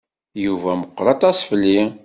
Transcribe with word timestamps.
Yuba 0.43 0.71
meqqeṛ 0.79 1.07
aṭas 1.15 1.37
fell-i. 1.49 1.79